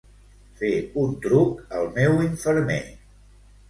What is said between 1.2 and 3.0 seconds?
truc al meu infermer.